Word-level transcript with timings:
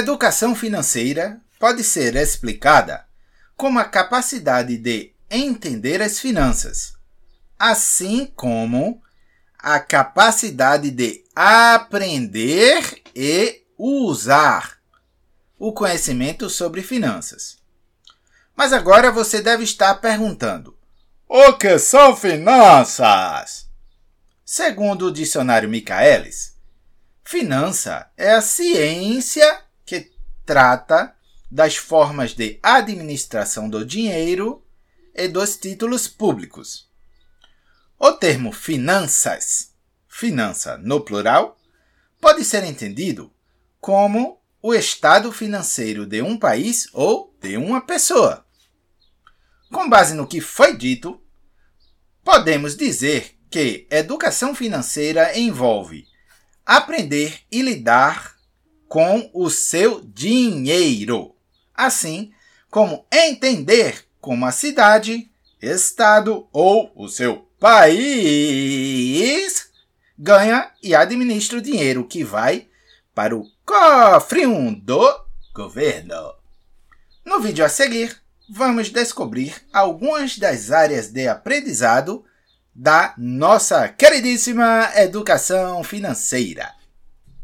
Educação 0.00 0.54
financeira 0.54 1.38
pode 1.58 1.84
ser 1.84 2.16
explicada 2.16 3.04
como 3.54 3.78
a 3.78 3.84
capacidade 3.84 4.78
de 4.78 5.12
entender 5.30 6.00
as 6.00 6.18
finanças, 6.18 6.94
assim 7.58 8.24
como 8.34 9.02
a 9.58 9.78
capacidade 9.78 10.90
de 10.90 11.22
aprender 11.36 13.02
e 13.14 13.62
usar 13.76 14.78
o 15.58 15.70
conhecimento 15.70 16.48
sobre 16.48 16.82
finanças. 16.82 17.58
Mas 18.56 18.72
agora 18.72 19.12
você 19.12 19.42
deve 19.42 19.64
estar 19.64 19.96
perguntando: 19.96 20.74
o 21.28 21.52
que 21.52 21.78
são 21.78 22.16
finanças? 22.16 23.68
Segundo 24.46 25.08
o 25.08 25.12
dicionário 25.12 25.68
Michaelis, 25.68 26.56
finança 27.22 28.10
é 28.16 28.32
a 28.32 28.40
ciência 28.40 29.68
trata 30.50 31.14
das 31.48 31.76
formas 31.76 32.34
de 32.34 32.58
administração 32.60 33.70
do 33.70 33.86
dinheiro 33.86 34.66
e 35.14 35.28
dos 35.28 35.56
títulos 35.56 36.08
públicos. 36.08 36.90
O 37.96 38.10
termo 38.10 38.50
finanças, 38.50 39.72
finança 40.08 40.76
no 40.76 41.02
plural, 41.02 41.56
pode 42.20 42.44
ser 42.44 42.64
entendido 42.64 43.32
como 43.80 44.40
o 44.60 44.74
estado 44.74 45.30
financeiro 45.30 46.04
de 46.04 46.20
um 46.20 46.36
país 46.36 46.88
ou 46.92 47.32
de 47.40 47.56
uma 47.56 47.80
pessoa. 47.80 48.44
Com 49.70 49.88
base 49.88 50.14
no 50.14 50.26
que 50.26 50.40
foi 50.40 50.76
dito, 50.76 51.22
podemos 52.24 52.76
dizer 52.76 53.38
que 53.48 53.86
educação 53.88 54.52
financeira 54.52 55.38
envolve 55.38 56.08
aprender 56.66 57.40
e 57.52 57.62
lidar 57.62 58.39
com 58.90 59.30
o 59.32 59.48
seu 59.48 60.02
dinheiro, 60.04 61.32
assim 61.72 62.32
como 62.68 63.06
entender 63.08 64.04
como 64.20 64.44
a 64.44 64.50
cidade, 64.50 65.30
estado 65.62 66.48
ou 66.52 66.90
o 66.96 67.08
seu 67.08 67.48
país 67.60 68.90
ganha 70.18 70.72
e 70.82 70.92
administra 70.92 71.58
o 71.58 71.62
dinheiro 71.62 72.04
que 72.04 72.24
vai 72.24 72.66
para 73.14 73.36
o 73.36 73.46
cofre 73.64 74.44
do 74.82 75.24
governo. 75.54 76.34
No 77.24 77.38
vídeo 77.38 77.64
a 77.64 77.68
seguir, 77.68 78.20
vamos 78.48 78.90
descobrir 78.90 79.54
algumas 79.72 80.36
das 80.36 80.72
áreas 80.72 81.12
de 81.12 81.28
aprendizado 81.28 82.24
da 82.74 83.14
nossa 83.16 83.86
queridíssima 83.86 84.90
educação 84.96 85.84
financeira. 85.84 86.79